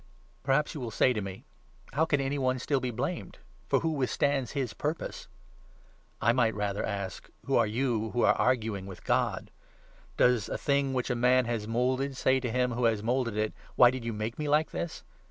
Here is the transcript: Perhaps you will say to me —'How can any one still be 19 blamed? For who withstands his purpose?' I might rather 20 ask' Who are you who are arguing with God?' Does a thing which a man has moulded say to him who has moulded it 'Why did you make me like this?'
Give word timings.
Perhaps 0.41 0.73
you 0.73 0.81
will 0.81 0.89
say 0.89 1.13
to 1.13 1.21
me 1.21 1.45
—'How 1.93 2.05
can 2.05 2.19
any 2.19 2.39
one 2.39 2.57
still 2.57 2.79
be 2.79 2.87
19 2.89 2.95
blamed? 2.95 3.37
For 3.67 3.81
who 3.81 3.91
withstands 3.91 4.53
his 4.53 4.73
purpose?' 4.73 5.27
I 6.23 6.33
might 6.33 6.55
rather 6.55 6.81
20 6.81 6.91
ask' 6.91 7.29
Who 7.45 7.55
are 7.55 7.67
you 7.67 8.09
who 8.09 8.23
are 8.23 8.33
arguing 8.33 8.87
with 8.87 9.03
God?' 9.03 9.51
Does 10.17 10.49
a 10.49 10.57
thing 10.57 10.93
which 10.95 11.11
a 11.11 11.15
man 11.15 11.45
has 11.45 11.67
moulded 11.67 12.17
say 12.17 12.39
to 12.39 12.49
him 12.49 12.71
who 12.71 12.85
has 12.85 13.03
moulded 13.03 13.37
it 13.37 13.53
'Why 13.75 13.91
did 13.91 14.03
you 14.03 14.11
make 14.11 14.39
me 14.39 14.49
like 14.49 14.71
this?' 14.71 15.03